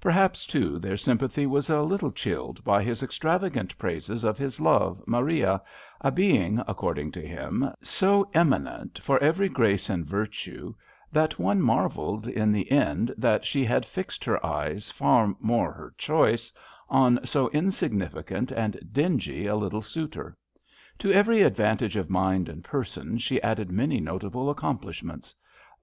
Perhaps, 0.00 0.46
too, 0.46 0.78
their 0.78 0.96
sympathy 0.96 1.44
was 1.46 1.68
a 1.68 1.82
little 1.82 2.10
chilled 2.10 2.64
by 2.64 2.82
his 2.82 3.02
extravagant 3.02 3.76
praises 3.76 4.24
of 4.24 4.38
his 4.38 4.58
love, 4.58 5.02
Maria, 5.06 5.60
a 6.00 6.10
being, 6.10 6.62
according 6.66 7.12
to 7.12 7.20
him, 7.20 7.68
so 7.82 8.26
eminent 8.32 8.98
for 9.00 9.18
every 9.18 9.46
grace 9.50 9.90
and 9.90 10.06
virtue, 10.06 10.74
that 11.12 11.38
one 11.38 11.60
marvelled 11.60 12.26
in 12.26 12.50
the 12.50 12.70
end 12.70 13.14
that 13.18 13.44
she 13.44 13.62
had 13.62 13.84
68 13.84 13.84
THia 13.84 13.92
E^ARTItlNG 13.92 13.94
fixed 13.94 14.24
her 14.24 14.46
eyes, 14.46 14.90
far 14.90 15.36
more 15.38 15.70
her 15.72 15.92
choice, 15.98 16.50
on 16.88 17.20
so 17.26 17.50
insignificant 17.50 18.50
and 18.52 18.78
dingy 18.90 19.46
a 19.46 19.52
litde 19.52 19.84
suitor. 19.84 20.34
To 21.00 21.12
every 21.12 21.42
advantage 21.42 21.96
of 21.96 22.08
mind 22.08 22.48
and 22.48 22.64
person 22.64 23.18
she 23.18 23.38
added 23.42 23.70
many 23.70 24.00
notable 24.00 24.48
accomplishments. 24.48 25.34